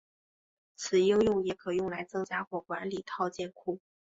[0.75, 3.79] 此应用也可用来增加或管理套件库。